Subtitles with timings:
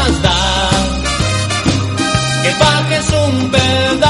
[0.00, 0.70] más da?
[2.42, 4.09] Que bajes un peldaño.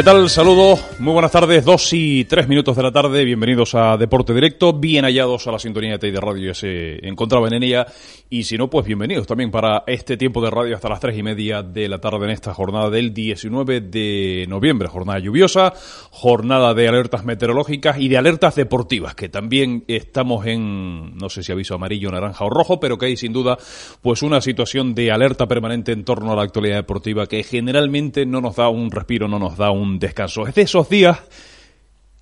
[0.00, 0.30] ¿Qué tal?
[0.30, 4.72] Saludos, muy buenas tardes, dos y tres minutos de la tarde, bienvenidos a Deporte Directo,
[4.72, 7.86] bien hallados a la sintonía de de Radio, ya se encontraban en ella,
[8.30, 11.22] y si no, pues bienvenidos también para este tiempo de radio hasta las tres y
[11.22, 15.74] media de la tarde en esta jornada del 19 de noviembre, jornada lluviosa,
[16.10, 21.52] jornada de alertas meteorológicas y de alertas deportivas, que también estamos en, no sé si
[21.52, 23.58] aviso amarillo, naranja o rojo, pero que hay sin duda,
[24.00, 28.40] pues una situación de alerta permanente en torno a la actualidad deportiva que generalmente no
[28.40, 30.46] nos da un respiro, no nos da un descanso.
[30.46, 31.18] Es de esos días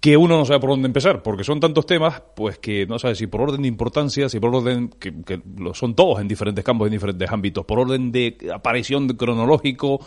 [0.00, 3.16] que uno no sabe por dónde empezar, porque son tantos temas, pues que no sabe
[3.16, 6.86] si por orden de importancia, si por orden, que, lo son todos en diferentes campos,
[6.86, 10.00] en diferentes ámbitos, por orden de aparición cronológico,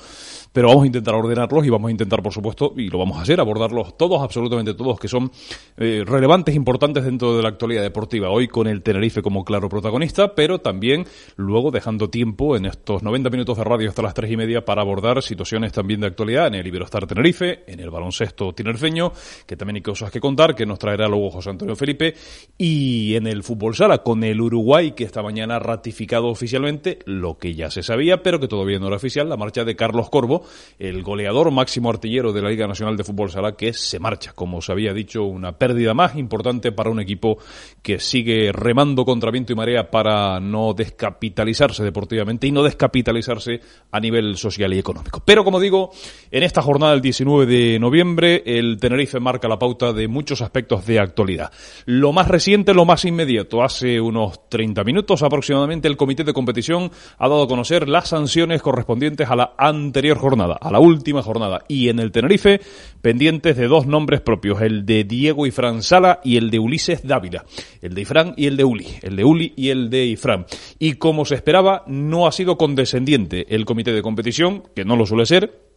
[0.53, 3.21] pero vamos a intentar ordenarlos y vamos a intentar, por supuesto, y lo vamos a
[3.21, 5.31] hacer, abordarlos todos, absolutamente todos, que son
[5.77, 8.29] eh, relevantes, importantes dentro de la actualidad deportiva.
[8.29, 11.05] Hoy con el Tenerife como claro protagonista, pero también
[11.37, 14.81] luego dejando tiempo en estos 90 minutos de radio hasta las tres y media para
[14.81, 19.13] abordar situaciones también de actualidad en el Iberostar Tenerife, en el baloncesto tinerfeño,
[19.45, 22.13] que también hay cosas que contar, que nos traerá luego José Antonio Felipe,
[22.57, 27.37] y en el fútbol sala con el Uruguay, que esta mañana ha ratificado oficialmente lo
[27.37, 30.40] que ya se sabía, pero que todavía no era oficial, la marcha de Carlos Corvo,
[30.79, 34.61] el goleador máximo artillero de la Liga Nacional de Fútbol Sala, que se marcha, como
[34.61, 37.37] se había dicho, una pérdida más importante para un equipo
[37.81, 43.99] que sigue remando contra viento y marea para no descapitalizarse deportivamente y no descapitalizarse a
[43.99, 45.21] nivel social y económico.
[45.25, 45.91] Pero como digo,
[46.31, 50.85] en esta jornada del 19 de noviembre, el Tenerife marca la pauta de muchos aspectos
[50.85, 51.51] de actualidad.
[51.85, 56.91] Lo más reciente, lo más inmediato, hace unos 30 minutos aproximadamente, el comité de competición
[57.17, 61.63] ha dado a conocer las sanciones correspondientes a la anterior jornada, a la última jornada.
[61.67, 62.61] Y en el Tenerife,
[63.01, 67.45] pendientes de dos nombres propios, el de Diego Ifrán Sala y el de Ulises Dávila.
[67.81, 68.87] El de Ifrán y el de Uli.
[69.01, 70.45] El de Uli y el de Ifrán.
[70.79, 75.05] Y como se esperaba, no ha sido condescendiente el comité de competición, que no lo
[75.05, 75.71] suele ser,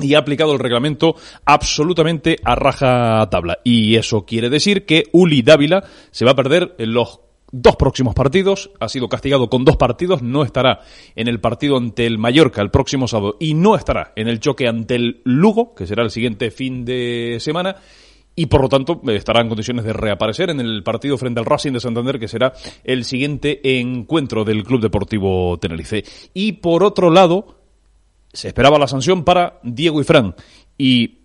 [0.00, 3.58] y ha aplicado el reglamento absolutamente a raja tabla.
[3.64, 7.20] Y eso quiere decir que Uli Dávila se va a perder en los
[7.56, 10.80] dos próximos partidos, ha sido castigado con dos partidos, no estará
[11.14, 14.66] en el partido ante el Mallorca el próximo sábado y no estará en el choque
[14.66, 17.76] ante el Lugo, que será el siguiente fin de semana,
[18.34, 21.72] y por lo tanto estará en condiciones de reaparecer en el partido frente al Racing
[21.72, 26.02] de Santander, que será el siguiente encuentro del Club Deportivo Tenerife.
[26.34, 27.60] Y por otro lado,
[28.32, 30.34] se esperaba la sanción para Diego y Fran.
[30.76, 31.18] Y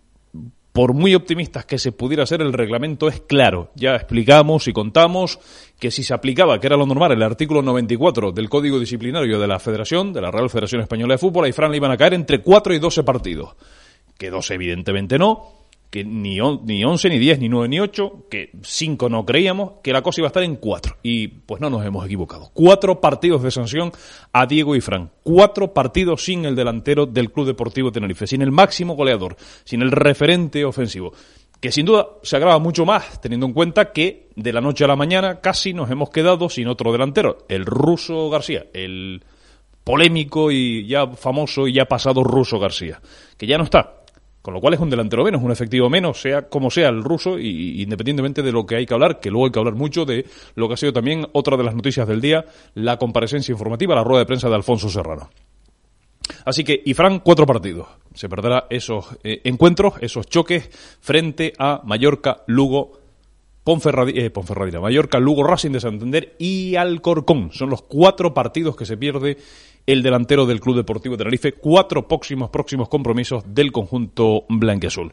[0.71, 3.71] por muy optimistas que se pudiera ser, el reglamento es claro.
[3.75, 5.39] Ya explicamos y contamos
[5.79, 9.47] que si se aplicaba, que era lo normal, el artículo 94 del Código Disciplinario de
[9.47, 12.13] la Federación, de la Real Federación Española de Fútbol, a Fran le iban a caer
[12.13, 13.55] entre 4 y 12 partidos.
[14.17, 15.58] Que 12 evidentemente no,
[15.89, 19.91] que ni, ni 11, ni 10, ni 9, ni 8, que 5 no creíamos, que
[19.91, 20.97] la cosa iba a estar en 4.
[21.01, 22.51] Y pues no nos hemos equivocado.
[22.53, 23.91] Cuatro partidos de sanción
[24.31, 25.09] a Diego y Fran.
[25.23, 29.91] Cuatro partidos sin el delantero del Club Deportivo Tenerife, sin el máximo goleador, sin el
[29.91, 31.13] referente ofensivo.
[31.59, 34.87] Que sin duda se agrava mucho más, teniendo en cuenta que de la noche a
[34.87, 39.23] la mañana casi nos hemos quedado sin otro delantero, el ruso García, el
[39.83, 43.01] polémico y ya famoso y ya pasado ruso García,
[43.37, 43.98] que ya no está,
[44.49, 47.37] con lo cual es un delantero menos, un efectivo menos, sea como sea el ruso,
[47.37, 50.25] y, independientemente de lo que hay que hablar, que luego hay que hablar mucho de
[50.55, 54.03] lo que ha sido también otra de las noticias del día, la comparecencia informativa, la
[54.03, 55.29] rueda de prensa de Alfonso Serrano.
[56.45, 57.89] Así que, y Fran, cuatro partidos.
[58.15, 62.93] Se perderá esos eh, encuentros, esos choques frente a Mallorca, Lugo,
[63.63, 67.51] Ponferradina, eh, Ponferradina, Mallorca, Lugo, Racing de Santander y Alcorcón.
[67.53, 69.37] Son los cuatro partidos que se pierde
[69.91, 71.53] el delantero del Club Deportivo Tenerife.
[71.53, 75.11] Cuatro próximos, próximos compromisos del conjunto blanquiazul.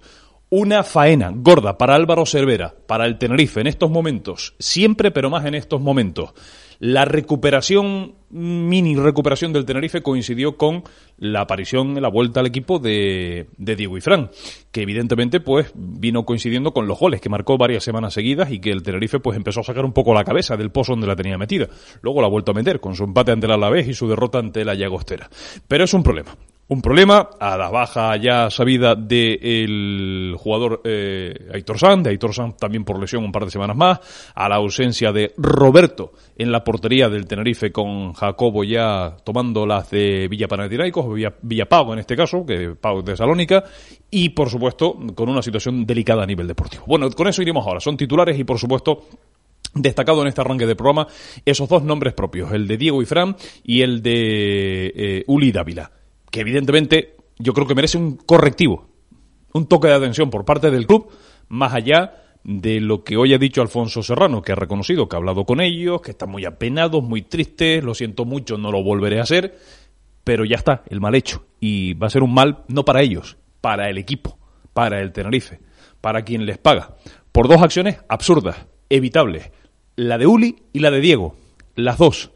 [0.50, 5.46] Una faena gorda para Álvaro Cervera, para el Tenerife en estos momentos, siempre pero más
[5.46, 6.34] en estos momentos.
[6.78, 10.82] La recuperación, mini recuperación del Tenerife coincidió con
[11.18, 14.30] la aparición la vuelta al equipo de, de Diego Ifrán,
[14.70, 18.70] que evidentemente pues vino coincidiendo con los goles que marcó varias semanas seguidas y que
[18.70, 21.38] el Tenerife pues empezó a sacar un poco la cabeza del pozo donde la tenía
[21.38, 21.68] metida.
[22.02, 24.38] Luego la ha vuelto a meter con su empate ante el Alavés y su derrota
[24.38, 25.30] ante la Llagostera.
[25.66, 26.36] Pero es un problema.
[26.68, 32.56] Un problema a la baja ya sabida del jugador eh, Aitor San, de Aitor San
[32.56, 34.00] también por lesión un par de semanas más,
[34.34, 39.90] a la ausencia de Roberto en la portería del Tenerife con Jacobo ya tomando las
[39.90, 43.62] de Villa Panathinaikos, Villa, Villapago en este caso, que Pau de Salónica,
[44.10, 46.82] y por supuesto con una situación delicada a nivel deportivo.
[46.88, 47.78] Bueno, con eso iremos ahora.
[47.78, 49.04] Son titulares y por supuesto
[49.72, 51.06] destacado en este arranque de programa
[51.44, 55.92] esos dos nombres propios, el de Diego Ifrán y el de eh, Uli Dávila
[56.36, 58.88] que evidentemente yo creo que merece un correctivo,
[59.54, 61.08] un toque de atención por parte del club,
[61.48, 65.18] más allá de lo que hoy ha dicho Alfonso Serrano, que ha reconocido que ha
[65.18, 69.18] hablado con ellos, que están muy apenados, muy tristes, lo siento mucho, no lo volveré
[69.18, 69.58] a hacer,
[70.24, 71.46] pero ya está, el mal hecho.
[71.58, 74.38] Y va a ser un mal no para ellos, para el equipo,
[74.74, 75.60] para el Tenerife,
[76.02, 76.96] para quien les paga,
[77.32, 79.52] por dos acciones absurdas, evitables,
[79.96, 81.34] la de Uli y la de Diego,
[81.76, 82.30] las dos.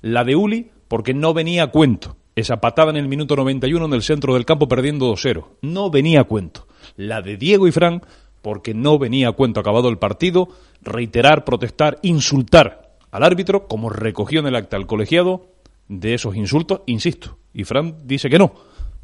[0.00, 3.92] La de Uli porque no venía a cuento esa patada en el minuto 91 en
[3.92, 5.44] el centro del campo perdiendo 2-0.
[5.62, 6.66] No venía a cuento.
[6.96, 8.02] La de Diego y Fran,
[8.40, 10.48] porque no venía a cuento acabado el partido,
[10.82, 15.52] reiterar, protestar, insultar al árbitro, como recogió en el acta el colegiado,
[15.88, 17.38] de esos insultos, insisto.
[17.52, 18.54] Y Fran dice que no.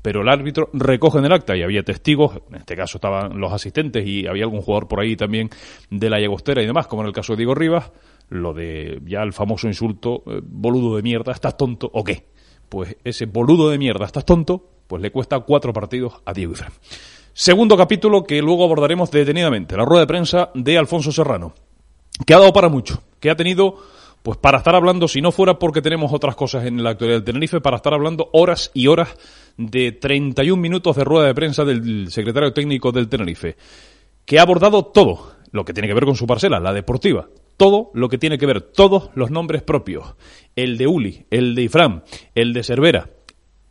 [0.00, 3.52] Pero el árbitro recoge en el acta y había testigos, en este caso estaban los
[3.52, 5.50] asistentes y había algún jugador por ahí también
[5.90, 7.90] de la Llagostera y demás, como en el caso de Diego Rivas,
[8.30, 12.28] lo de ya el famoso insulto, eh, boludo de mierda, ¿estás tonto o qué?
[12.68, 16.72] Pues ese boludo de mierda, estás tonto, pues le cuesta cuatro partidos a Diego Ifrán.
[17.32, 21.54] Segundo capítulo que luego abordaremos detenidamente, la rueda de prensa de Alfonso Serrano,
[22.26, 23.76] que ha dado para mucho, que ha tenido,
[24.22, 27.24] pues para estar hablando, si no fuera porque tenemos otras cosas en la actualidad del
[27.24, 29.16] Tenerife, para estar hablando horas y horas
[29.56, 33.56] de 31 minutos de rueda de prensa del secretario técnico del Tenerife,
[34.24, 37.28] que ha abordado todo lo que tiene que ver con su parcela, la deportiva,
[37.58, 40.14] todo lo que tiene que ver, todos los nombres propios,
[40.56, 42.02] el de Uli, el de Ifram,
[42.34, 43.10] el de Cervera,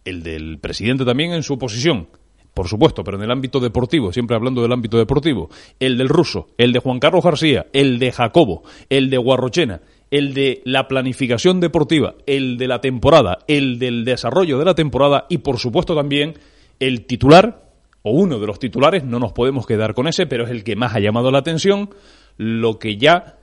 [0.05, 2.09] el del presidente también en su oposición,
[2.53, 5.49] por supuesto, pero en el ámbito deportivo, siempre hablando del ámbito deportivo,
[5.79, 9.81] el del ruso, el de Juan Carlos García, el de Jacobo, el de Guarrochena,
[10.11, 15.25] el de la planificación deportiva, el de la temporada, el del desarrollo de la temporada
[15.29, 16.33] y por supuesto también
[16.79, 17.63] el titular
[18.01, 20.75] o uno de los titulares, no nos podemos quedar con ese, pero es el que
[20.75, 21.89] más ha llamado la atención,
[22.37, 23.37] lo que ya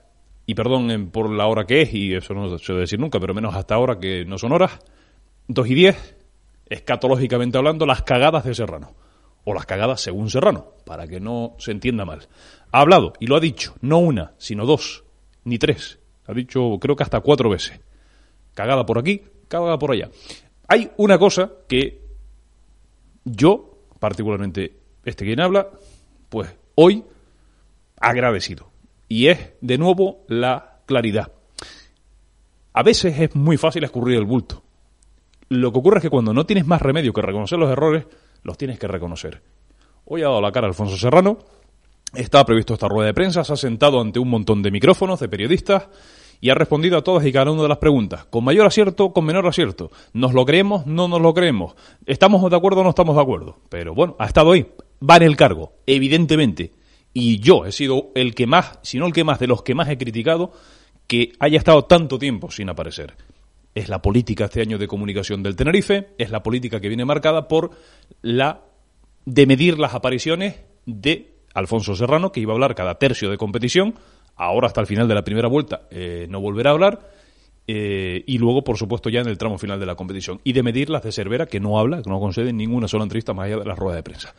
[0.47, 3.35] y perdón por la hora que es, y eso no se debe decir nunca, pero
[3.35, 4.79] menos hasta ahora que no son horas,
[5.49, 6.17] 2 y 10,
[6.69, 8.95] escatológicamente hablando, las cagadas de Serrano.
[9.47, 12.29] O las cagadas según Serrano, para que no se entienda mal.
[12.73, 15.05] Ha hablado, y lo ha dicho, no una, sino dos,
[15.45, 15.99] ni tres.
[16.27, 17.81] Ha dicho, creo que hasta cuatro veces.
[18.55, 20.11] Cagada por aquí, cagada por allá.
[20.69, 22.01] Hay una cosa que
[23.25, 25.69] yo, particularmente este quien habla,
[26.31, 27.05] pues hoy
[27.99, 28.74] agradecido
[29.09, 31.33] y es, de nuevo, la claridad.
[32.73, 34.63] A veces es muy fácil escurrir el bulto.
[35.49, 38.07] Lo que ocurre es que cuando no tienes más remedio que reconocer los errores,
[38.43, 39.43] los tienes que reconocer.
[40.07, 41.39] Hoy ha dado la cara Alfonso Serrano,
[42.15, 45.29] estaba previsto esta rueda de prensa, se ha sentado ante un montón de micrófonos, de
[45.29, 45.89] periodistas,
[46.41, 49.25] y ha respondido a todas y cada una de las preguntas, con mayor acierto, con
[49.25, 49.91] menor acierto.
[50.13, 50.87] ¿Nos lo creemos?
[50.87, 51.75] No nos lo creemos.
[52.07, 53.59] ¿Estamos de acuerdo o no estamos de acuerdo?
[53.69, 54.67] Pero bueno, ha estado ahí,
[55.09, 56.73] va en el cargo, evidentemente
[57.15, 59.75] y yo he sido el que más, si no el que más, de los que
[59.75, 60.53] más he criticado
[61.07, 63.15] que haya estado tanto tiempo sin aparecer.
[63.75, 67.47] Es la política este año de comunicación del Tenerife, es la política que viene marcada
[67.47, 67.71] por
[68.21, 68.63] la
[69.25, 73.95] de medir las apariciones de Alfonso Serrano, que iba a hablar cada tercio de competición,
[74.35, 77.11] ahora hasta el final de la primera vuelta eh, no volverá a hablar,
[77.67, 80.41] eh, y luego, por supuesto, ya en el tramo final de la competición.
[80.45, 83.33] Y de medir las de Cervera, que no habla, que no concede ninguna sola entrevista
[83.33, 84.35] más allá de la rueda de prensa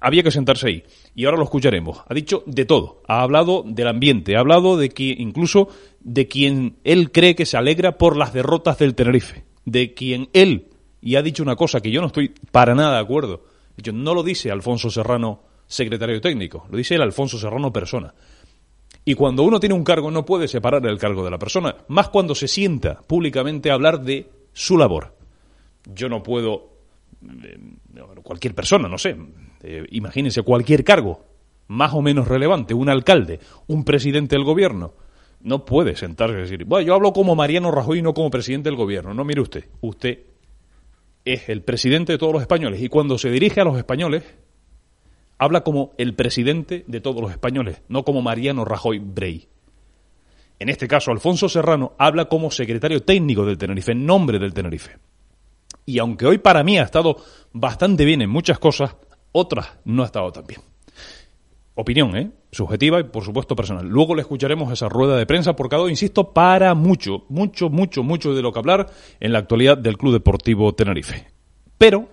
[0.00, 0.84] había que sentarse ahí.
[1.14, 2.02] Y ahora lo escucharemos.
[2.08, 3.02] Ha dicho de todo.
[3.06, 5.68] Ha hablado del ambiente, ha hablado de que incluso
[6.00, 9.44] de quien él cree que se alegra por las derrotas del Tenerife.
[9.64, 10.68] De quien él,
[11.00, 13.44] y ha dicho una cosa que yo no estoy para nada de acuerdo.
[13.76, 18.12] Dicho, no lo dice Alfonso Serrano, secretario técnico, lo dice el Alfonso Serrano persona.
[19.04, 22.08] Y cuando uno tiene un cargo no puede separar el cargo de la persona, más
[22.08, 25.14] cuando se sienta públicamente a hablar de su labor.
[25.94, 26.72] Yo no puedo,
[27.22, 27.58] eh,
[28.22, 29.16] cualquier persona, no sé,
[29.62, 31.24] eh, imagínense cualquier cargo
[31.68, 34.94] más o menos relevante, un alcalde, un presidente del gobierno,
[35.40, 38.76] no puede sentarse y decir, bueno, yo hablo como Mariano Rajoy, no como presidente del
[38.76, 39.12] gobierno.
[39.12, 40.20] No, mire usted, usted
[41.24, 44.24] es el presidente de todos los españoles y cuando se dirige a los españoles,
[45.38, 49.48] Habla como el presidente de todos los españoles, no como Mariano Rajoy Brey.
[50.58, 54.98] En este caso, Alfonso Serrano habla como secretario técnico del Tenerife, en nombre del Tenerife.
[55.86, 57.16] Y aunque hoy para mí ha estado
[57.52, 58.96] bastante bien en muchas cosas,
[59.32, 60.60] otras no ha estado tan bien.
[61.74, 62.30] Opinión, ¿eh?
[62.50, 63.86] Subjetiva y por supuesto personal.
[63.86, 68.34] Luego le escucharemos esa rueda de prensa porque ha insisto, para mucho, mucho, mucho, mucho
[68.34, 71.28] de lo que hablar en la actualidad del Club Deportivo Tenerife.
[71.78, 72.08] Pero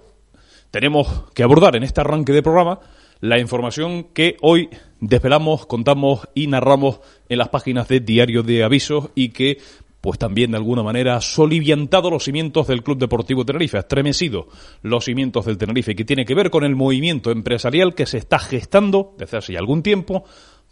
[0.69, 2.79] tenemos que abordar en este arranque de programa
[3.21, 4.69] la información que hoy
[4.99, 9.57] desvelamos, contamos y narramos en las páginas de Diario de Avisos y que
[10.05, 14.47] pues también de alguna manera ha soliviantado los cimientos del Club Deportivo Tenerife, ha estremecido
[14.83, 18.37] los cimientos del Tenerife, que tiene que ver con el movimiento empresarial que se está
[18.37, 20.23] gestando desde hace algún tiempo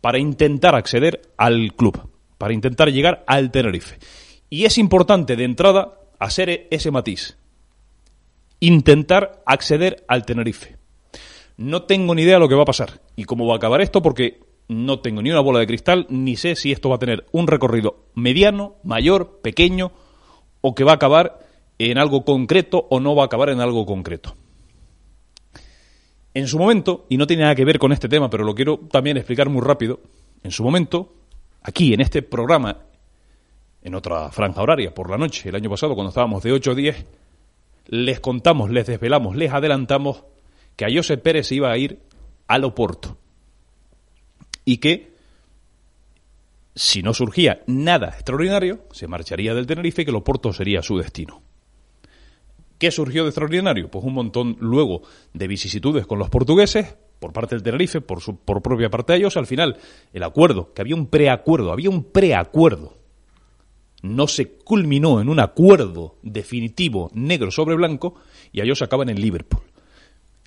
[0.01, 1.99] para intentar acceder al club,
[2.37, 3.97] para intentar llegar al Tenerife.
[4.51, 7.35] Y es importante de entrada hacer ese matiz,
[8.59, 10.77] intentar acceder al Tenerife.
[11.57, 13.81] No tengo ni idea de lo que va a pasar y cómo va a acabar
[13.81, 16.99] esto porque no tengo ni una bola de cristal, ni sé si esto va a
[16.99, 19.91] tener un recorrido mediano, mayor, pequeño,
[20.61, 21.39] o que va a acabar
[21.77, 24.35] en algo concreto o no va a acabar en algo concreto.
[26.33, 28.79] En su momento, y no tiene nada que ver con este tema, pero lo quiero
[28.91, 29.99] también explicar muy rápido,
[30.43, 31.13] en su momento,
[31.61, 32.77] aquí en este programa,
[33.83, 36.75] en otra franja horaria, por la noche, el año pasado, cuando estábamos de 8 a
[36.75, 37.05] 10,
[37.87, 40.23] les contamos, les desvelamos, les adelantamos
[40.75, 41.99] que a José Pérez iba a ir
[42.47, 43.17] al Oporto
[44.65, 45.13] y que
[46.75, 50.97] si no surgía nada extraordinario, se marcharía del Tenerife y que el Oporto sería su
[50.97, 51.41] destino.
[52.79, 53.89] ¿Qué surgió de extraordinario?
[53.89, 55.03] Pues un montón luego
[55.33, 59.19] de vicisitudes con los portugueses, por parte del Tenerife, por, su, por propia parte de
[59.19, 59.37] ellos.
[59.37, 59.77] Al final,
[60.11, 62.97] el acuerdo, que había un preacuerdo, había un preacuerdo,
[64.01, 68.15] no se culminó en un acuerdo definitivo negro sobre blanco
[68.51, 69.72] y ellos acaban en Liverpool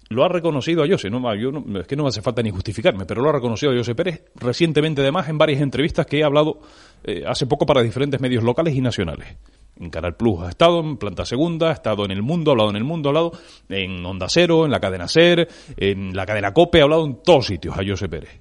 [0.08, 3.06] lo ha reconocido a José, no, yo es que no me hace falta ni justificarme,
[3.06, 6.60] pero lo ha reconocido a José Pérez recientemente además en varias entrevistas que he hablado
[7.02, 9.36] eh, hace poco para diferentes medios locales y nacionales.
[9.78, 12.70] En Canal Plus ha estado, en Planta Segunda, ha estado en El Mundo, ha hablado
[12.70, 13.32] en El Mundo, ha hablado
[13.68, 17.46] en Onda Cero, en la cadena SER, en la cadena COPE, ha hablado en todos
[17.46, 18.40] sitios a José Pérez.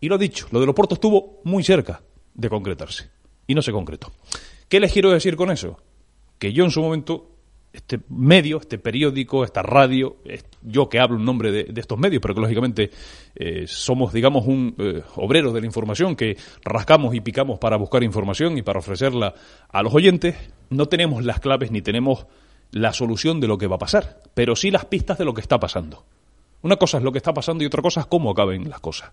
[0.00, 2.02] Y lo ha dicho, lo de los puertos estuvo muy cerca
[2.34, 3.08] de concretarse.
[3.46, 4.12] Y no se concretó.
[4.68, 5.78] ¿Qué les quiero decir con eso?
[6.38, 7.33] Que yo en su momento
[7.74, 10.18] este medio, este periódico, esta radio,
[10.62, 12.90] yo que hablo en nombre de, estos medios, pero que lógicamente
[13.34, 18.04] eh, somos, digamos, un eh, obrero de la información que rascamos y picamos para buscar
[18.04, 19.34] información y para ofrecerla
[19.68, 20.36] a los oyentes,
[20.70, 22.26] no tenemos las claves ni tenemos
[22.70, 25.40] la solución de lo que va a pasar, pero sí las pistas de lo que
[25.40, 26.04] está pasando.
[26.62, 29.12] Una cosa es lo que está pasando y otra cosa es cómo acaben las cosas.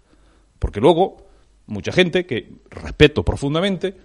[0.60, 1.18] Porque luego,
[1.65, 3.98] mucha gente que respeto profundamente,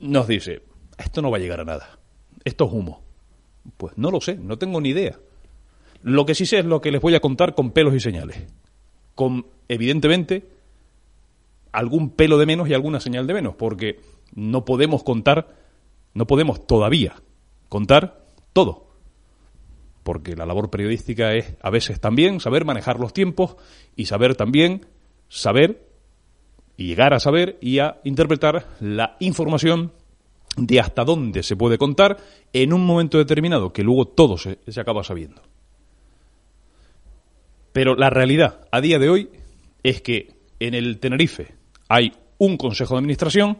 [0.00, 0.62] nos dice,
[0.98, 1.98] esto no va a llegar a nada,
[2.44, 3.11] esto es humo
[3.76, 5.18] pues no lo sé, no tengo ni idea.
[6.02, 8.46] Lo que sí sé es lo que les voy a contar con pelos y señales.
[9.14, 10.48] Con, evidentemente,
[11.70, 14.00] algún pelo de menos y alguna señal de menos, porque
[14.34, 15.48] no podemos contar,
[16.14, 17.14] no podemos todavía
[17.68, 18.88] contar todo.
[20.02, 23.56] Porque la labor periodística es a veces también saber manejar los tiempos
[23.94, 24.86] y saber también
[25.28, 25.88] saber
[26.76, 29.92] y llegar a saber y a interpretar la información
[30.56, 32.18] de hasta dónde se puede contar
[32.52, 35.42] en un momento determinado, que luego todo se, acaba sabiendo.
[37.72, 39.30] Pero la realidad a día de hoy
[39.82, 41.54] es que en el Tenerife
[41.88, 43.58] hay un consejo de administración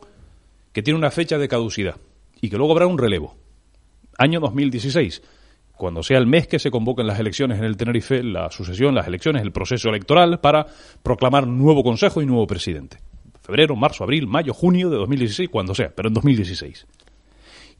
[0.73, 1.97] que tiene una fecha de caducidad
[2.41, 3.37] y que luego habrá un relevo.
[4.19, 5.23] Año 2016,
[5.77, 9.07] cuando sea el mes que se convoquen las elecciones en el Tenerife, la sucesión, las
[9.07, 10.67] elecciones, el proceso electoral para
[11.03, 12.99] proclamar nuevo consejo y nuevo presidente
[13.43, 16.87] febrero, marzo, abril, mayo, junio de 2016, cuando sea, pero en 2016.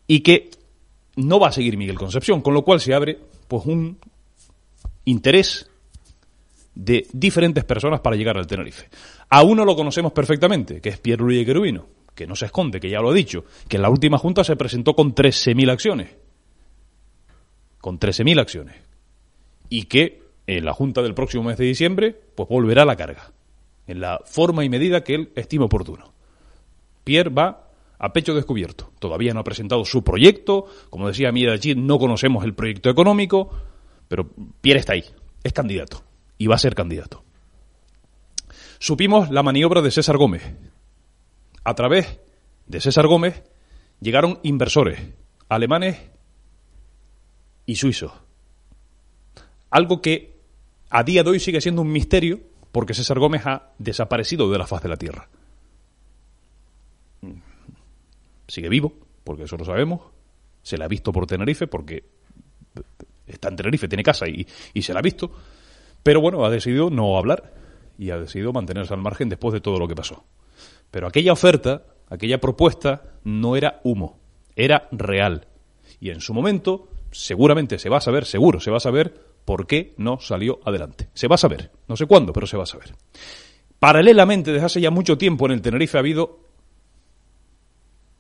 [0.09, 0.51] Y que
[1.17, 3.99] no va a seguir Miguel Concepción, con lo cual se abre pues un
[5.05, 5.71] interés
[6.75, 8.89] de diferentes personas para llegar al Tenerife.
[9.29, 12.91] A uno lo conocemos perfectamente, que es Pierre Luis Querubino, que no se esconde, que
[12.91, 16.11] ya lo ha dicho, que en la última junta se presentó con 13.000 acciones.
[17.79, 18.77] Con 13.000 acciones.
[19.69, 23.33] Y que en la junta del próximo mes de diciembre, pues volverá a la carga
[23.87, 26.13] en la forma y medida que él estime oportuno.
[27.05, 28.93] Pierre va a pecho descubierto.
[28.99, 30.67] Todavía no ha presentado su proyecto.
[30.91, 33.51] Como decía Mira allí, no conocemos el proyecto económico,
[34.09, 34.29] pero
[34.61, 35.05] Pierre está ahí.
[35.43, 36.03] Es candidato.
[36.39, 37.25] Y va a ser candidato.
[38.79, 40.43] Supimos la maniobra de César Gómez.
[41.65, 42.19] A través
[42.67, 43.43] de César Gómez
[44.01, 45.01] llegaron inversores
[45.49, 45.99] alemanes
[47.67, 48.13] y suizos.
[49.71, 50.41] Algo que
[50.91, 52.41] a día de hoy sigue siendo un misterio
[52.73, 55.29] porque César Gómez ha desaparecido de la faz de la Tierra.
[58.49, 60.01] Sigue vivo, porque eso lo sabemos.
[60.63, 62.05] Se la ha visto por Tenerife, porque
[63.27, 64.47] está en Tenerife, tiene casa y,
[64.83, 65.31] se la ha visto.
[66.03, 67.53] Pero bueno, ha decidido no hablar
[67.99, 70.25] y ha decidido mantenerse al margen después de todo lo que pasó.
[70.91, 74.19] Pero aquella oferta, aquella propuesta, no era humo,
[74.57, 75.47] era real.
[76.01, 79.67] Y en su momento, seguramente se va a saber, seguro se va a saber por
[79.67, 81.09] qué no salió adelante.
[81.15, 82.95] Se va a saber, no sé cuándo, pero se va a saber.
[83.79, 86.41] Paralelamente, desde hace ya mucho tiempo en el Tenerife ha habido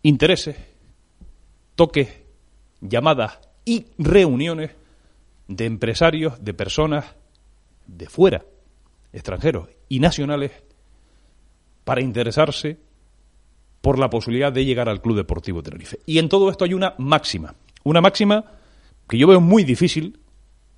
[0.02, 0.56] intereses,
[1.76, 2.08] toques,
[2.80, 4.72] llamadas y reuniones
[5.46, 7.14] de empresarios, de personas
[7.86, 8.44] de fuera,
[9.12, 10.52] extranjeros y nacionales,
[11.84, 12.78] para interesarse
[13.80, 15.98] por la posibilidad de llegar al Club Deportivo Tenerife.
[16.06, 18.44] Y en todo esto hay una máxima, una máxima
[19.08, 20.20] que yo veo muy difícil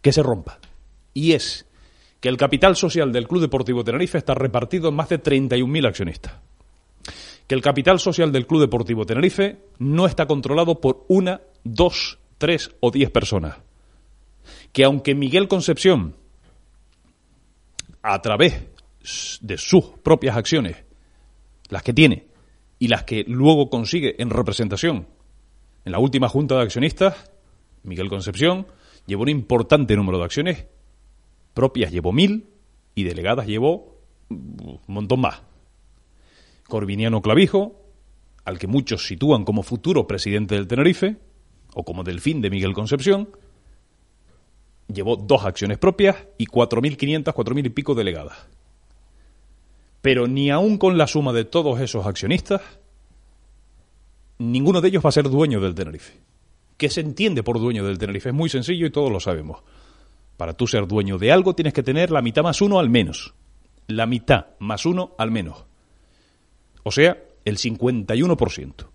[0.05, 0.59] que se rompa.
[1.15, 1.67] Y es
[2.21, 6.35] que el capital social del Club Deportivo Tenerife está repartido en más de 31.000 accionistas.
[7.47, 12.71] Que el capital social del Club Deportivo Tenerife no está controlado por una, dos, tres
[12.81, 13.57] o diez personas.
[14.73, 16.17] Que aunque Miguel Concepción,
[18.03, 18.63] a través
[19.41, 20.85] de sus propias acciones,
[21.71, 22.27] las que tiene
[22.79, 25.09] y las que luego consigue en representación
[25.87, 27.31] en la última junta de accionistas,
[27.85, 28.67] Miguel Concepción
[29.07, 30.67] llevó un importante número de acciones
[31.55, 32.49] propias llevó mil
[32.95, 33.97] y delegadas llevó
[34.29, 35.43] un montón más.
[36.69, 37.81] Corviniano Clavijo,
[38.45, 41.17] al que muchos sitúan como futuro presidente del Tenerife,
[41.75, 43.31] o como delfín de Miguel Concepción,
[44.93, 48.47] llevó dos acciones propias y 4.500, 4.000 y pico delegadas.
[50.03, 52.61] Pero ni aún con la suma de todos esos accionistas,
[54.39, 56.15] ninguno de ellos va a ser dueño del Tenerife.
[56.77, 58.31] ¿Qué se entiende por dueño del Tenerife?
[58.31, 59.63] Es muy sencillo y todos lo sabemos.
[60.37, 63.35] Para tú ser dueño de algo tienes que tener la mitad más uno al menos.
[63.87, 65.65] La mitad más uno al menos.
[66.83, 68.87] O sea, el 51%.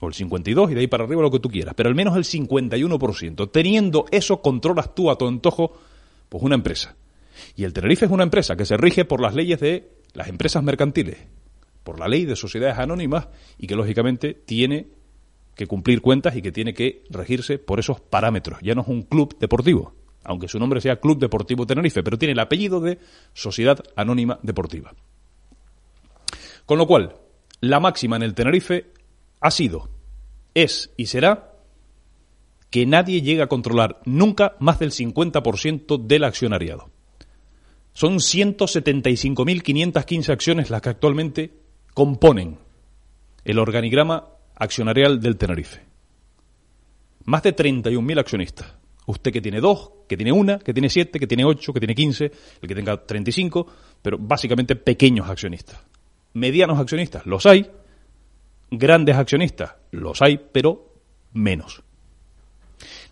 [0.00, 1.74] O el 52% y de ahí para arriba lo que tú quieras.
[1.76, 3.50] Pero al menos el 51%.
[3.52, 5.78] Teniendo eso, controlas tú a tu antojo
[6.28, 6.96] pues una empresa.
[7.54, 10.62] Y el Tenerife es una empresa que se rige por las leyes de las empresas
[10.62, 11.18] mercantiles.
[11.84, 13.28] Por la ley de sociedades anónimas
[13.58, 14.88] y que lógicamente tiene
[15.54, 18.60] que cumplir cuentas y que tiene que regirse por esos parámetros.
[18.62, 22.32] Ya no es un club deportivo aunque su nombre sea Club Deportivo Tenerife, pero tiene
[22.32, 22.98] el apellido de
[23.32, 24.92] Sociedad Anónima Deportiva.
[26.66, 27.16] Con lo cual,
[27.60, 28.92] la máxima en el Tenerife
[29.40, 29.88] ha sido,
[30.54, 31.54] es y será
[32.70, 36.90] que nadie llegue a controlar nunca más del 50% del accionariado.
[37.92, 41.52] Son 175.515 acciones las que actualmente
[41.92, 42.58] componen
[43.44, 44.28] el organigrama
[44.60, 45.80] accionarial del Tenerife.
[47.24, 48.74] Más de 31.000 accionistas.
[49.06, 51.94] Usted que tiene dos, que tiene una, que tiene siete, que tiene ocho, que tiene
[51.94, 53.66] quince, el que tenga treinta y cinco,
[54.00, 55.80] pero básicamente pequeños accionistas.
[56.34, 57.68] Medianos accionistas, los hay.
[58.70, 60.94] Grandes accionistas, los hay, pero
[61.32, 61.82] menos.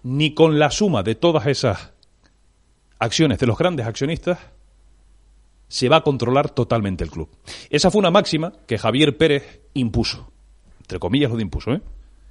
[0.04, 1.92] Ni con la suma de todas esas
[2.98, 4.38] acciones de los grandes accionistas
[5.66, 7.28] se va a controlar totalmente el club.
[7.70, 10.30] Esa fue una máxima que Javier Pérez impuso.
[10.88, 11.82] Entre comillas lo de impuso, ¿eh?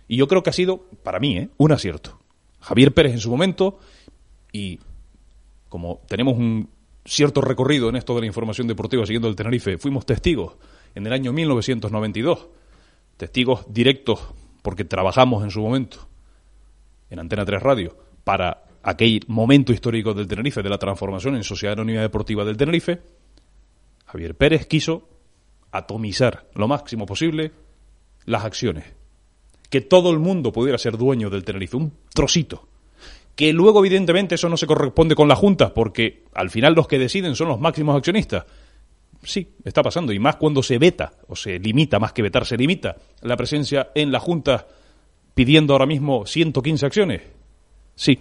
[0.08, 1.50] Y yo creo que ha sido, para mí, ¿eh?
[1.58, 2.18] un acierto.
[2.60, 3.78] Javier Pérez en su momento
[4.52, 4.80] y
[5.70, 6.68] como tenemos un
[7.06, 10.56] cierto recorrido en esto de la información deportiva siguiendo el Tenerife, fuimos testigos
[10.96, 12.48] en el año 1992,
[13.16, 14.22] testigos directos
[14.64, 16.08] porque trabajamos en su momento
[17.12, 21.74] en Antena 3 Radio para aquel momento histórico del Tenerife, de la transformación en Sociedad
[21.74, 23.04] Anónima Deportiva del Tenerife,
[24.08, 25.08] Javier Pérez quiso
[25.72, 27.52] atomizar lo máximo posible
[28.28, 28.98] las acciones
[29.70, 32.68] que todo el mundo pudiera ser dueño del Tenerife, un trocito.
[33.36, 36.98] Que luego, evidentemente, eso no se corresponde con la Junta, porque al final los que
[36.98, 38.46] deciden son los máximos accionistas.
[39.24, 42.58] Sí, está pasando, y más cuando se veta, o se limita, más que vetar, se
[42.58, 44.68] limita la presencia en la Junta
[45.34, 47.22] pidiendo ahora mismo 115 acciones.
[47.96, 48.20] Sí.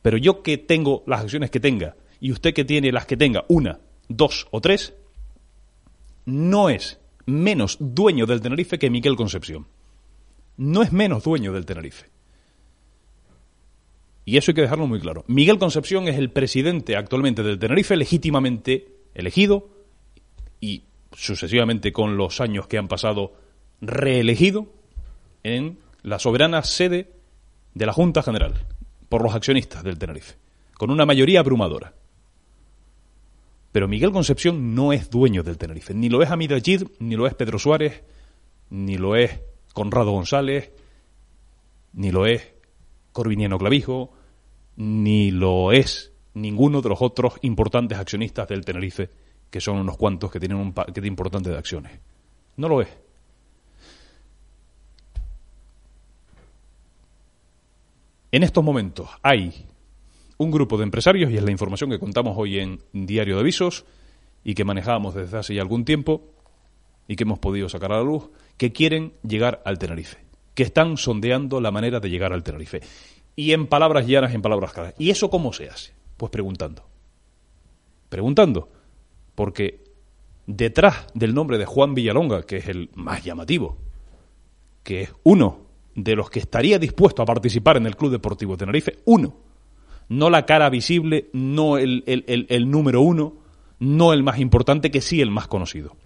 [0.00, 3.44] Pero yo que tengo las acciones que tenga, y usted que tiene las que tenga,
[3.48, 4.94] una, dos o tres,
[6.24, 9.66] no es menos dueño del Tenerife que Miguel Concepción
[10.56, 12.06] no es menos dueño del Tenerife.
[14.24, 15.24] Y eso hay que dejarlo muy claro.
[15.26, 19.68] Miguel Concepción es el presidente actualmente del Tenerife, legítimamente elegido
[20.60, 23.34] y sucesivamente con los años que han pasado
[23.80, 24.72] reelegido
[25.42, 27.12] en la soberana sede
[27.74, 28.54] de la Junta General
[29.08, 30.36] por los accionistas del Tenerife,
[30.74, 31.94] con una mayoría abrumadora.
[33.74, 37.26] Pero Miguel Concepción no es dueño del Tenerife, ni lo es Amid Ajid, ni lo
[37.26, 38.04] es Pedro Suárez,
[38.70, 39.40] ni lo es
[39.72, 40.70] Conrado González,
[41.94, 42.54] ni lo es
[43.10, 44.12] Corviniano Clavijo,
[44.76, 49.10] ni lo es ninguno de los otros importantes accionistas del Tenerife,
[49.50, 51.98] que son unos cuantos que tienen un paquete importante de acciones.
[52.56, 52.96] No lo es.
[58.30, 59.66] En estos momentos hay
[60.36, 63.84] un grupo de empresarios, y es la información que contamos hoy en Diario de Avisos,
[64.44, 66.22] y que manejábamos desde hace ya algún tiempo,
[67.08, 70.18] y que hemos podido sacar a la luz, que quieren llegar al Tenerife,
[70.54, 72.80] que están sondeando la manera de llegar al Tenerife.
[73.36, 74.94] Y en palabras llanas, en palabras claras.
[74.98, 75.92] ¿Y eso cómo se hace?
[76.16, 76.84] Pues preguntando.
[78.08, 78.68] Preguntando.
[79.34, 79.82] Porque
[80.46, 83.76] detrás del nombre de Juan Villalonga, que es el más llamativo,
[84.82, 85.62] que es uno
[85.94, 89.34] de los que estaría dispuesto a participar en el Club Deportivo Tenerife, uno,
[90.08, 93.34] no la cara visible, no el, el, el, número uno,
[93.78, 95.96] no el más importante, que sí el más conocido.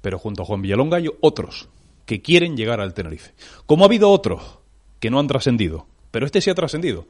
[0.00, 1.68] Pero junto a Juan Villalonga hay otros
[2.06, 3.32] que quieren llegar al Tenerife.
[3.66, 4.58] Como ha habido otros
[4.98, 7.06] que no han trascendido, pero este sí ha trascendido.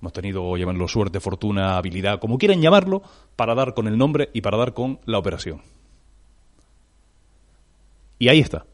[0.00, 3.02] Hemos tenido, llamarlo suerte, fortuna, habilidad, como quieran llamarlo,
[3.36, 5.62] para dar con el nombre y para dar con la operación.
[8.18, 8.64] Y ahí está.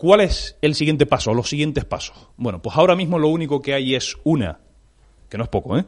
[0.00, 2.16] ¿Cuál es el siguiente paso, los siguientes pasos?
[2.38, 4.58] Bueno, pues ahora mismo lo único que hay es una,
[5.28, 5.84] que no es poco, ¿eh?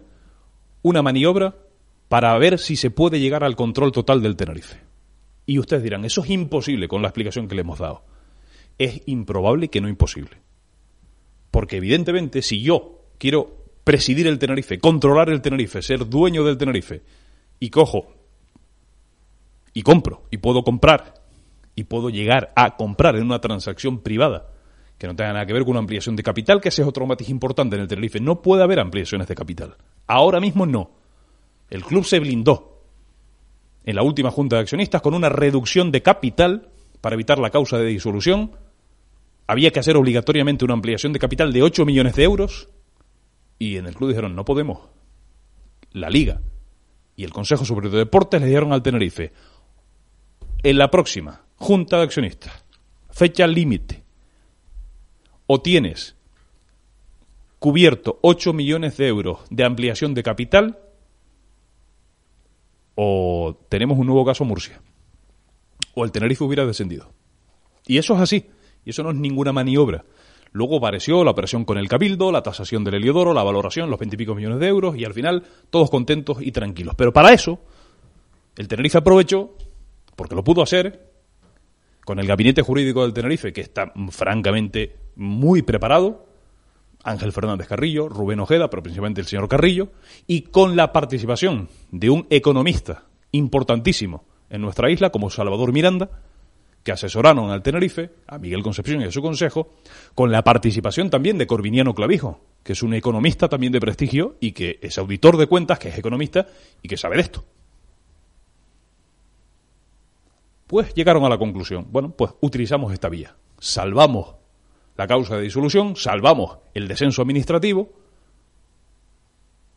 [0.82, 1.56] Una maniobra
[2.10, 4.82] para ver si se puede llegar al control total del Tenerife.
[5.46, 8.04] Y ustedes dirán, eso es imposible con la explicación que le hemos dado.
[8.76, 10.42] Es improbable que no imposible.
[11.50, 17.00] Porque evidentemente si yo quiero presidir el Tenerife, controlar el Tenerife, ser dueño del Tenerife,
[17.60, 18.12] y cojo
[19.72, 21.21] y compro, y puedo comprar
[21.74, 24.48] y puedo llegar a comprar en una transacción privada
[25.02, 27.06] que no tenga nada que ver con una ampliación de capital, que ese es otro
[27.06, 28.20] matiz importante en el Tenerife.
[28.20, 29.76] No puede haber ampliaciones de capital.
[30.06, 30.92] Ahora mismo no.
[31.70, 32.84] El club se blindó
[33.84, 36.68] en la última junta de accionistas con una reducción de capital
[37.00, 38.52] para evitar la causa de disolución.
[39.48, 42.68] Había que hacer obligatoriamente una ampliación de capital de 8 millones de euros
[43.58, 44.88] y en el club dijeron, no podemos.
[45.90, 46.42] La liga
[47.16, 49.32] y el Consejo Superior de Deportes le dieron al Tenerife.
[50.62, 52.64] En la próxima Junta de Accionistas,
[53.10, 54.02] fecha límite,
[55.46, 56.16] o tienes
[57.60, 60.80] cubierto 8 millones de euros de ampliación de capital,
[62.96, 64.82] o tenemos un nuevo caso Murcia,
[65.94, 67.12] o el Tenerife hubiera descendido.
[67.86, 68.50] Y eso es así,
[68.84, 70.04] y eso no es ninguna maniobra.
[70.50, 74.34] Luego apareció la operación con el Cabildo, la tasación del Heliodoro, la valoración, los veintipico
[74.34, 76.96] millones de euros, y al final todos contentos y tranquilos.
[76.96, 77.60] Pero para eso,
[78.56, 79.56] el Tenerife aprovechó,
[80.16, 81.11] porque lo pudo hacer,
[82.04, 86.26] con el gabinete jurídico del Tenerife, que está francamente muy preparado,
[87.04, 89.88] Ángel Fernández Carrillo, Rubén Ojeda, pero principalmente el señor Carrillo,
[90.26, 96.10] y con la participación de un economista importantísimo en nuestra isla, como Salvador Miranda,
[96.82, 99.74] que asesoraron al Tenerife, a Miguel Concepción y a su consejo,
[100.14, 104.52] con la participación también de Corviniano Clavijo, que es un economista también de prestigio y
[104.52, 106.48] que es auditor de cuentas, que es economista
[106.82, 107.44] y que sabe de esto.
[110.72, 113.36] Pues llegaron a la conclusión, bueno, pues utilizamos esta vía.
[113.58, 114.36] Salvamos
[114.96, 117.90] la causa de disolución, salvamos el descenso administrativo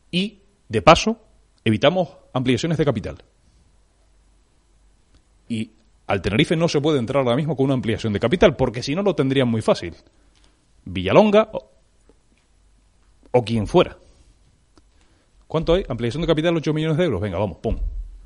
[0.10, 1.20] y, de paso,
[1.66, 3.18] evitamos ampliaciones de capital.
[5.50, 5.72] Y
[6.08, 8.96] al Tenerife no se puede entrar ahora mismo con una ampliación de capital, porque si
[8.96, 9.96] no lo tendrían muy fácil.
[10.86, 11.72] Villalonga o,
[13.32, 13.98] o quien fuera.
[15.46, 15.84] ¿Cuánto hay?
[15.90, 17.20] Ampliación de capital, 8 millones de euros.
[17.20, 17.78] Venga, vamos, pum.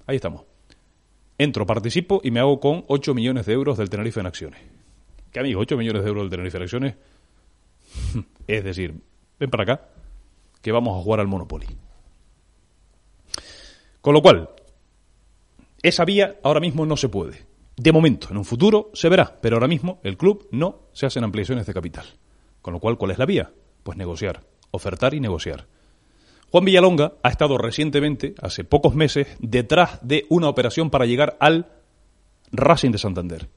[0.06, 0.44] Ahí estamos
[1.40, 4.62] entro, participo y me hago con 8 millones de euros del Tenerife en acciones.
[5.32, 5.62] ¿Qué amigo?
[5.62, 6.96] 8 millones de euros del Tenerife en acciones.
[8.48, 8.94] es decir,
[9.40, 9.90] ven para acá,
[10.62, 11.66] que vamos a jugar al Monopoly.
[14.02, 14.50] Con lo cual,
[15.82, 17.48] esa vía ahora mismo no se puede.
[17.78, 21.24] De momento, en un futuro se verá, pero ahora mismo el club no se hacen
[21.24, 22.06] ampliaciones de capital.
[22.62, 23.54] Con lo cual, ¿cuál es la vía?
[23.84, 25.68] Pues negociar, ofertar y negociar.
[26.52, 31.68] Juan Villalonga ha estado recientemente, hace pocos meses, detrás de una operación para llegar al
[32.52, 33.50] Racing de Santander.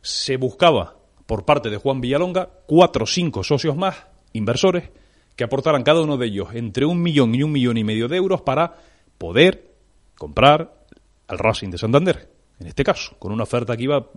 [0.00, 3.96] Se buscaba por parte de Juan Villalonga cuatro o cinco socios más,
[4.32, 4.90] inversores,
[5.34, 8.16] que aportaran cada uno de ellos entre un millón y un millón y medio de
[8.16, 8.76] euros para
[9.18, 9.74] poder
[10.16, 10.84] comprar
[11.26, 12.30] al Racing de Santander.
[12.60, 14.08] En este caso, con una oferta que iba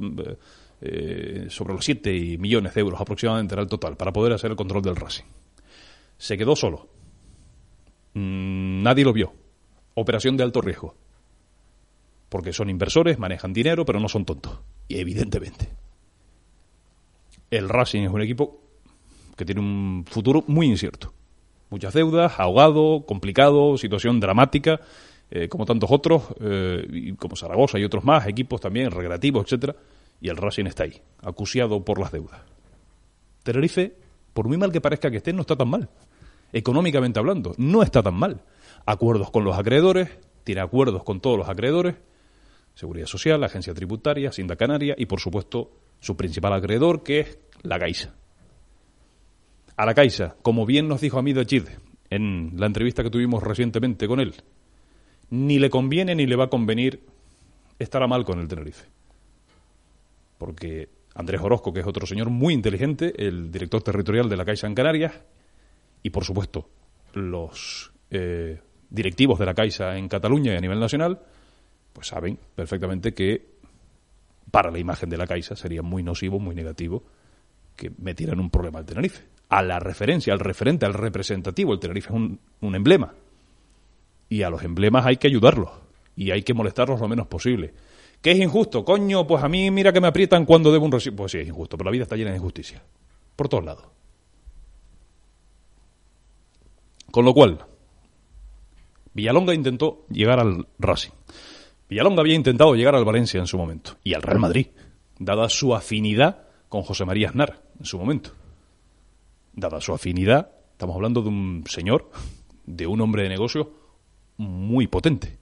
[0.82, 4.58] eh, sobre los 7 millones de euros aproximadamente era el total, para poder hacer el
[4.58, 5.26] control del Racing
[6.22, 6.88] se quedó solo.
[8.14, 9.34] Mm, nadie lo vio.
[9.96, 10.94] Operación de alto riesgo.
[12.30, 14.60] Porque son inversores, manejan dinero, pero no son tontos.
[14.88, 15.70] Y evidentemente.
[17.50, 18.62] El Racing es un equipo
[19.36, 21.12] que tiene un futuro muy incierto.
[21.72, 24.80] Muchas deudas, ahogado, complicado, situación dramática,
[25.32, 29.76] eh, como tantos otros, eh, como Zaragoza y otros más, equipos también recreativos, etcétera,
[30.22, 32.42] y el Racing está ahí, acuciado por las deudas.
[33.42, 33.96] Tenerife,
[34.34, 35.90] por muy mal que parezca que esté, no está tan mal
[36.52, 38.42] económicamente hablando, no está tan mal.
[38.86, 40.10] Acuerdos con los acreedores,
[40.44, 41.96] tiene acuerdos con todos los acreedores,
[42.74, 47.78] Seguridad Social, Agencia Tributaria, Hacienda Canaria y, por supuesto, su principal acreedor, que es la
[47.78, 48.16] Caixa.
[49.78, 51.78] a la Caixa, como bien nos dijo Amido Chide
[52.10, 54.36] en la entrevista que tuvimos recientemente con él,
[55.30, 57.04] ni le conviene ni le va a convenir
[57.80, 58.86] estar a mal con el Tenerife.
[60.38, 64.68] Porque Andrés Orozco, que es otro señor muy inteligente, el director territorial de la Caixa
[64.68, 65.14] en Canarias,
[66.04, 66.70] y por supuesto
[67.14, 68.60] los eh,
[68.90, 71.20] directivos de la Caixa en Cataluña y a nivel nacional,
[71.94, 73.52] pues saben perfectamente que
[74.50, 77.04] para la imagen de la Caixa sería muy nocivo, muy negativo
[77.76, 79.24] que metieran un problema al Tenerife.
[79.50, 83.14] A la referencia, al referente, al representativo, el Tenerife es un, un emblema.
[84.30, 85.70] Y a los emblemas hay que ayudarlos
[86.16, 87.74] y hay que molestarlos lo menos posible.
[88.22, 88.86] ¿Qué es injusto?
[88.86, 91.16] Coño, pues a mí mira que me aprietan cuando debo un recibo.
[91.18, 92.82] Pues sí, es injusto, pero la vida está llena de injusticia.
[93.36, 93.86] Por todos lados.
[97.12, 97.66] Con lo cual,
[99.14, 101.12] Villalonga intentó llegar al Racing.
[101.90, 104.68] Villalonga había intentado llegar al Valencia en su momento y al Real Madrid,
[105.20, 108.32] dada su afinidad con José María Aznar en su momento.
[109.54, 112.10] Dada su afinidad, estamos hablando de un señor,
[112.66, 113.74] de un hombre de negocio
[114.38, 115.38] muy potente.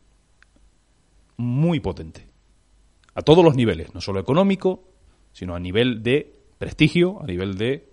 [1.38, 2.28] Muy potente.
[3.14, 4.84] A todos los niveles, no solo económico,
[5.32, 7.88] sino a nivel de prestigio, a nivel de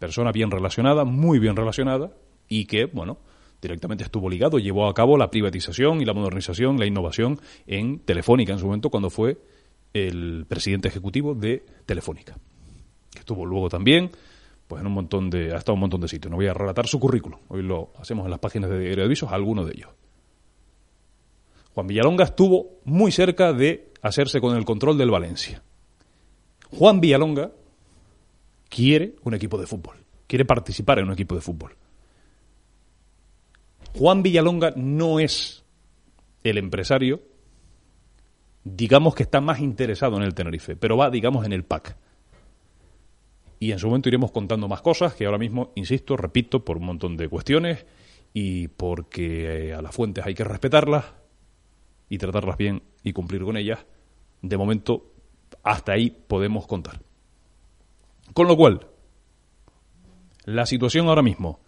[0.00, 2.10] persona bien relacionada, muy bien relacionada,
[2.52, 3.16] y que, bueno,
[3.62, 8.52] directamente estuvo ligado, llevó a cabo la privatización y la modernización, la innovación en Telefónica
[8.52, 9.38] en su momento cuando fue
[9.94, 12.36] el presidente ejecutivo de Telefónica.
[13.18, 14.10] Estuvo luego también
[14.68, 16.30] pues en un montón de ha estado un montón de sitios.
[16.30, 17.40] No voy a relatar su currículum.
[17.48, 19.90] Hoy lo hacemos en las páginas de Diario de Avisos, algunos de ellos.
[21.74, 25.62] Juan Villalonga estuvo muy cerca de hacerse con el control del Valencia.
[26.70, 27.50] Juan Villalonga
[28.68, 31.76] quiere un equipo de fútbol, quiere participar en un equipo de fútbol.
[33.94, 35.64] Juan Villalonga no es
[36.44, 37.22] el empresario,
[38.64, 41.96] digamos que está más interesado en el Tenerife, pero va, digamos, en el PAC.
[43.58, 46.86] Y en su momento iremos contando más cosas que ahora mismo, insisto, repito, por un
[46.86, 47.86] montón de cuestiones
[48.32, 51.04] y porque eh, a las fuentes hay que respetarlas
[52.08, 53.86] y tratarlas bien y cumplir con ellas.
[54.40, 55.12] De momento,
[55.62, 57.00] hasta ahí podemos contar.
[58.34, 58.86] Con lo cual,
[60.44, 61.60] la situación ahora mismo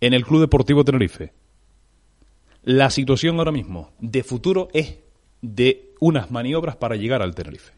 [0.00, 1.32] en el Club Deportivo Tenerife
[2.62, 4.98] la situación ahora mismo de futuro es
[5.40, 7.72] de unas maniobras para llegar al Tenerife.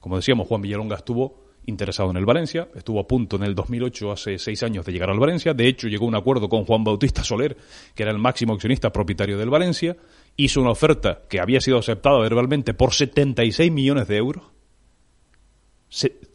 [0.00, 4.12] Como decíamos, Juan Villalonga estuvo interesado en el Valencia, estuvo a punto en el 2008,
[4.12, 5.54] hace seis años, de llegar al Valencia.
[5.54, 7.56] De hecho, llegó a un acuerdo con Juan Bautista Soler,
[7.94, 9.96] que era el máximo accionista propietario del Valencia.
[10.36, 14.44] Hizo una oferta que había sido aceptada verbalmente por 76 millones de euros.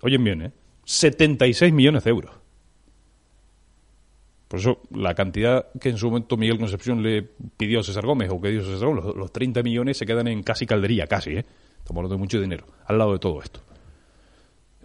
[0.01, 0.51] oyen bien, ¿eh?
[0.85, 2.31] 76 millones de euros.
[4.47, 8.29] Por eso, la cantidad que en su momento Miguel Concepción le pidió a César Gómez
[8.31, 11.45] o que dio César Gómez, los, 30 millones se quedan en casi caldería, casi, ¿eh?
[11.79, 13.61] Estamos hablando de mucho dinero, al lado de todo esto.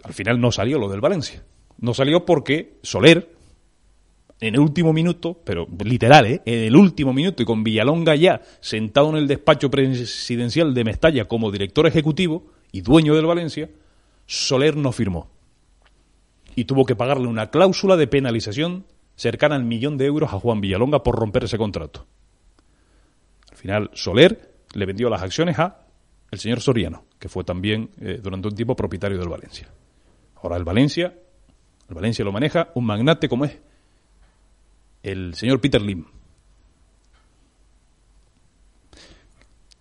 [0.03, 1.43] Al final no salió lo del Valencia.
[1.79, 3.29] No salió porque Soler,
[4.41, 6.41] en el último minuto, pero literal, ¿eh?
[6.45, 11.25] En el último minuto y con Villalonga ya sentado en el despacho presidencial de Mestalla
[11.25, 13.69] como director ejecutivo y dueño del Valencia,
[14.25, 15.29] Soler no firmó.
[16.55, 20.61] Y tuvo que pagarle una cláusula de penalización cercana al millón de euros a Juan
[20.61, 22.05] Villalonga por romper ese contrato.
[23.51, 25.85] Al final, Soler le vendió las acciones a
[26.31, 29.67] el señor Soriano, que fue también eh, durante un tiempo propietario del Valencia.
[30.41, 31.13] Ahora el Valencia,
[31.87, 33.59] el Valencia lo maneja un magnate como es
[35.03, 36.05] el señor Peter Lim.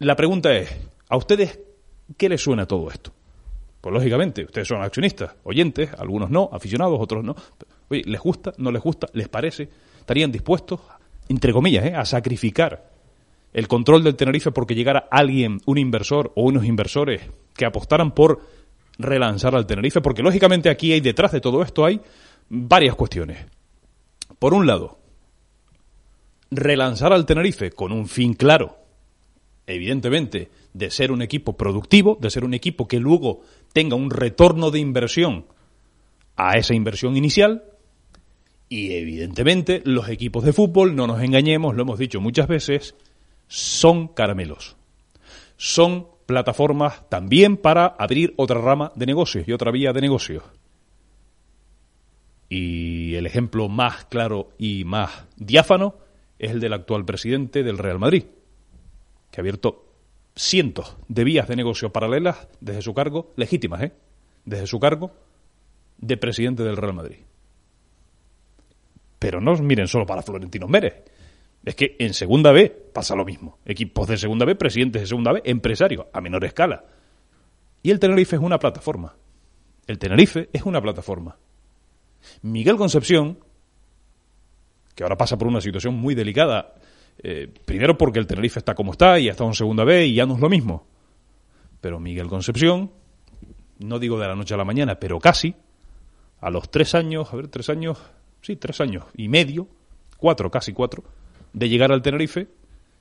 [0.00, 0.68] La pregunta es,
[1.08, 1.60] ¿a ustedes
[2.16, 3.12] qué les suena todo esto?
[3.80, 7.34] Pues lógicamente, ustedes son accionistas, oyentes, algunos no, aficionados, otros no.
[8.00, 8.54] ¿Les gusta?
[8.56, 9.08] ¿No les gusta?
[9.12, 9.68] ¿Les parece?
[9.98, 10.80] ¿Estarían dispuestos,
[11.28, 11.94] entre comillas, ¿eh?
[11.94, 12.90] a sacrificar
[13.52, 17.20] el control del Tenerife porque llegara alguien, un inversor o unos inversores
[17.54, 18.40] que apostaran por
[18.98, 20.00] relanzar al Tenerife?
[20.00, 22.00] Porque lógicamente aquí hay detrás de todo esto hay
[22.48, 23.44] varias cuestiones.
[24.38, 24.98] Por un lado,
[26.50, 28.76] relanzar al Tenerife con un fin claro,
[29.66, 33.40] evidentemente, de ser un equipo productivo, de ser un equipo que luego
[33.72, 35.46] tenga un retorno de inversión
[36.36, 37.64] a esa inversión inicial.
[38.72, 42.94] Y evidentemente los equipos de fútbol, no nos engañemos, lo hemos dicho muchas veces,
[43.46, 44.76] son caramelos.
[45.58, 50.42] Son plataformas también para abrir otra rama de negocios y otra vía de negocios.
[52.48, 55.96] Y el ejemplo más claro y más diáfano
[56.38, 58.24] es el del actual presidente del Real Madrid,
[59.30, 59.84] que ha abierto
[60.34, 63.92] cientos de vías de negocio paralelas desde su cargo, legítimas, ¿eh?
[64.46, 65.12] Desde su cargo
[65.98, 67.18] de presidente del Real Madrid.
[69.22, 71.04] Pero no miren solo para Florentino Mérez.
[71.64, 73.60] Es que en segunda B pasa lo mismo.
[73.64, 76.84] Equipos de segunda B, presidentes de segunda B, empresarios, a menor escala.
[77.84, 79.14] Y el Tenerife es una plataforma.
[79.86, 81.36] El Tenerife es una plataforma.
[82.42, 83.38] Miguel Concepción
[84.96, 86.74] que ahora pasa por una situación muy delicada.
[87.22, 90.14] Eh, primero porque el Tenerife está como está y ha estado en segunda vez y
[90.14, 90.84] ya no es lo mismo.
[91.80, 92.90] Pero Miguel Concepción,
[93.78, 95.54] no digo de la noche a la mañana, pero casi,
[96.40, 98.02] a los tres años, a ver, tres años,
[98.42, 99.68] sí, tres años y medio,
[100.18, 101.04] cuatro, casi cuatro,
[101.52, 102.48] de llegar al Tenerife,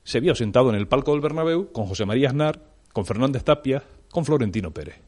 [0.04, 2.60] se vio sentado en el palco del Bernabéu con José María Aznar,
[2.92, 5.00] con Fernández Tapia, con Florentino Pérez.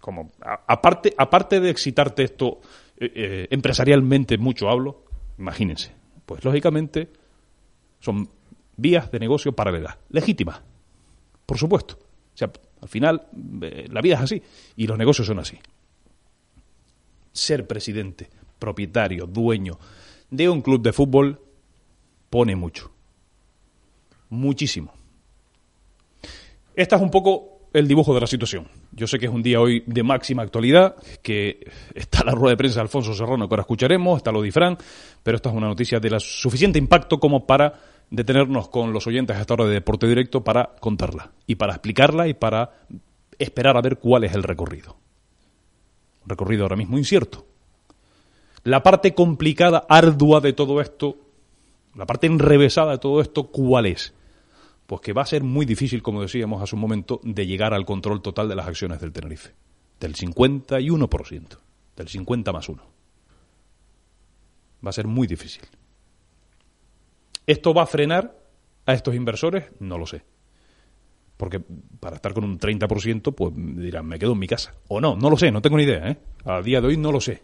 [0.00, 2.60] Como, aparte, aparte de excitarte esto
[2.96, 5.04] eh, eh, empresarialmente mucho hablo,
[5.38, 5.92] imagínense,
[6.26, 7.10] pues lógicamente
[8.00, 8.28] son
[8.76, 10.60] vías de negocio paralelas, legítimas,
[11.46, 11.98] por supuesto.
[12.34, 12.50] O sea,
[12.82, 13.28] al final
[13.62, 14.42] eh, la vida es así
[14.76, 15.58] y los negocios son así.
[17.32, 19.78] Ser presidente, propietario, dueño
[20.30, 21.40] de un club de fútbol
[22.30, 22.90] pone mucho.
[24.30, 24.92] Muchísimo.
[26.74, 28.68] Esta es un poco el dibujo de la situación.
[28.92, 32.56] Yo sé que es un día hoy de máxima actualidad, que está la rueda de
[32.56, 34.76] prensa de Alfonso Serrano que ahora escucharemos, está lo de Fran,
[35.22, 39.36] pero esta es una noticia de la suficiente impacto como para detenernos con los oyentes
[39.36, 42.70] a esta hora de Deporte Directo para contarla y para explicarla y para
[43.38, 44.96] esperar a ver cuál es el recorrido.
[46.26, 47.53] Recorrido ahora mismo incierto.
[48.64, 51.16] La parte complicada, ardua de todo esto,
[51.94, 54.14] la parte enrevesada de todo esto, ¿cuál es?
[54.86, 57.86] pues que va a ser muy difícil, como decíamos hace un momento, de llegar al
[57.86, 59.50] control total de las acciones del Tenerife.
[59.98, 61.58] Del 51%,
[61.96, 62.82] del 50 más 1.
[64.84, 65.62] Va a ser muy difícil.
[67.46, 68.36] ¿Esto va a frenar
[68.84, 69.64] a estos inversores?
[69.80, 70.22] No lo sé.
[71.36, 71.60] Porque
[72.00, 74.74] para estar con un 30%, pues dirán, me quedo en mi casa.
[74.88, 76.10] O no, no lo sé, no tengo ni idea.
[76.10, 76.18] ¿eh?
[76.44, 77.42] A día de hoy no lo sé.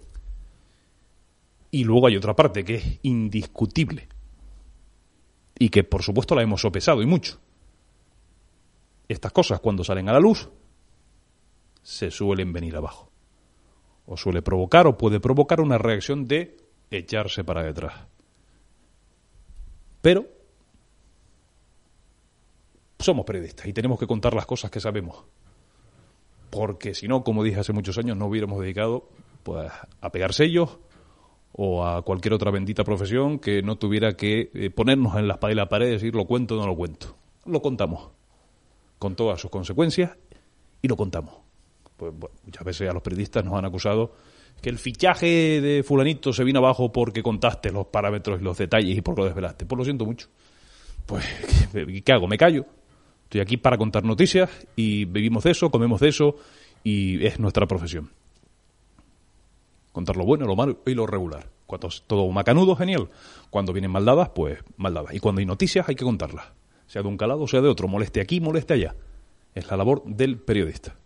[1.70, 4.08] Y luego hay otra parte que es indiscutible
[5.58, 7.38] y que por supuesto la hemos sopesado y mucho.
[9.06, 10.48] Estas cosas cuando salen a la luz
[11.82, 13.10] se suelen venir abajo.
[14.06, 16.56] O suele provocar o puede provocar una reacción de
[16.90, 17.94] echarse para detrás.
[20.00, 20.26] Pero
[22.98, 25.24] somos periodistas y tenemos que contar las cosas que sabemos.
[26.50, 29.08] Porque si no, como dije hace muchos años, no hubiéramos dedicado
[29.44, 30.78] pues, a pegar sellos
[31.52, 35.52] o a cualquier otra bendita profesión que no tuviera que eh, ponernos en la espalda
[35.52, 37.16] y la pared y decir lo cuento o no lo cuento.
[37.46, 38.10] Lo contamos,
[38.98, 40.16] con todas sus consecuencias,
[40.82, 41.34] y lo contamos.
[41.96, 42.12] Pues
[42.44, 44.12] muchas veces a los periodistas nos han acusado
[44.60, 48.96] que el fichaje de fulanito se vino abajo porque contaste los parámetros y los detalles
[48.96, 49.66] y porque lo desvelaste.
[49.66, 50.28] Pues lo siento mucho.
[51.06, 51.24] Pues,
[52.04, 52.26] ¿qué hago?
[52.26, 52.66] ¿Me callo?
[53.24, 56.36] Estoy aquí para contar noticias y vivimos de eso, comemos de eso
[56.82, 58.10] y es nuestra profesión.
[59.92, 61.48] Contar lo bueno, lo malo y lo regular.
[61.66, 63.08] Cuando es todo macanudo, genial.
[63.50, 65.14] Cuando vienen maldadas, pues maldadas.
[65.14, 66.46] Y cuando hay noticias, hay que contarlas.
[66.86, 67.88] Sea de un calado, sea de otro.
[67.88, 68.94] Moleste aquí, moleste allá.
[69.54, 70.96] Es la labor del periodista.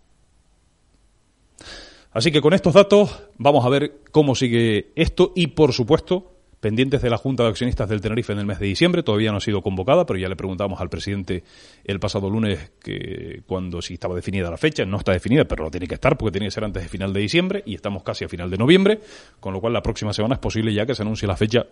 [2.13, 6.34] Así que con estos datos vamos a ver cómo sigue esto y, por supuesto,
[6.65, 9.03] pendientes de la Junta de Accionistas del Tenerife en el mes de diciembre.
[9.03, 11.45] Todavía no ha sido convocada, pero ya le preguntamos al presidente
[11.85, 14.87] el pasado lunes que cuando si estaba definida la fecha.
[14.87, 17.13] No está definida, pero lo tiene que estar porque tiene que ser antes de final
[17.13, 19.01] de diciembre y estamos casi a final de noviembre,
[19.41, 21.67] con lo cual la próxima semana es posible ya que se anuncie la fecha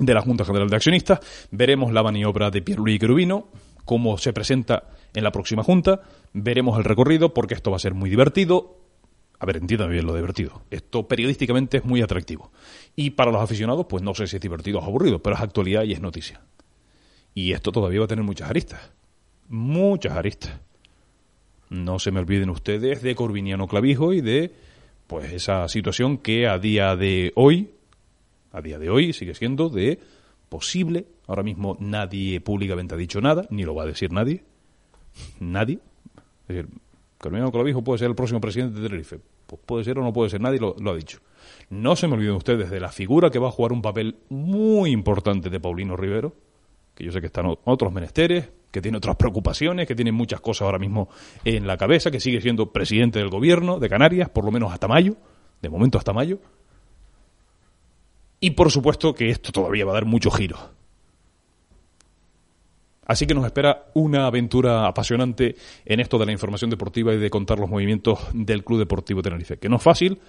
[0.00, 1.48] de la Junta General de Accionistas.
[1.50, 3.48] Veremos la maniobra de Pierluigi Querubino,
[3.84, 6.02] cómo se presenta en la próxima Junta.
[6.32, 8.86] Veremos el recorrido porque esto va a ser muy divertido
[9.38, 10.62] a ver, entiéndame bien lo divertido.
[10.70, 12.52] Esto periodísticamente es muy atractivo.
[12.96, 15.84] Y para los aficionados, pues no sé si es divertido o aburrido, pero es actualidad
[15.84, 16.40] y es noticia.
[17.34, 18.90] Y esto todavía va a tener muchas aristas.
[19.48, 20.58] Muchas aristas.
[21.68, 24.54] No se me olviden ustedes de Corviniano Clavijo y de
[25.06, 27.70] pues esa situación que a día de hoy,
[28.52, 30.00] a día de hoy sigue siendo de
[30.48, 34.44] posible, ahora mismo nadie públicamente ha dicho nada, ni lo va a decir nadie,
[35.38, 35.80] nadie.
[36.48, 36.68] Es decir,
[37.18, 39.20] Corviniano Clavijo puede ser el próximo presidente de Tenerife.
[39.46, 41.20] Pues puede ser o no puede ser, nadie lo, ha dicho.
[41.70, 44.90] No se me olviden ustedes de la figura que va a jugar un papel muy
[44.90, 46.34] importante de Paulino Rivero,
[46.94, 50.62] que yo sé que están otros menesteres, que tiene otras preocupaciones, que tiene muchas cosas
[50.62, 51.08] ahora mismo
[51.44, 54.88] en la cabeza, que sigue siendo presidente del gobierno de Canarias, por lo menos hasta
[54.88, 55.16] mayo,
[55.62, 56.38] de momento hasta mayo.
[58.40, 60.58] Y por supuesto que esto todavía va a dar mucho giro.
[63.06, 67.30] Así que nos espera una aventura apasionante en esto de la información deportiva y de
[67.30, 70.20] contar los movimientos del Club Deportivo Tenerife, que no es fácil,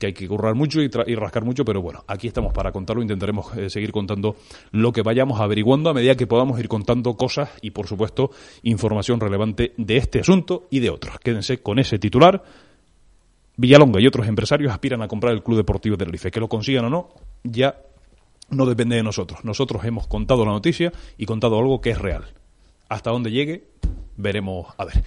[0.00, 3.54] que hay que currar mucho y, rascar mucho, pero bueno, aquí estamos para contarlo, intentaremos
[3.56, 4.36] eh, seguir contando
[4.70, 8.30] lo que vayamos averiguando a medida que podamos ir contando cosas y, por supuesto,
[8.62, 11.18] información relevante de este asunto y de otros.
[11.18, 12.42] Quédense con ese titular.
[13.58, 16.30] Villalonga y otros empresarios aspiran a comprar el Club Deportivo Tenerife.
[16.30, 17.08] Que lo consigan o no,
[17.44, 17.76] ya
[18.50, 19.44] no depende de nosotros.
[19.44, 22.24] Nosotros hemos contado la noticia y contado algo que es real.
[22.88, 23.68] Hasta dónde llegue,
[24.16, 24.66] veremos.
[24.76, 25.04] A ver.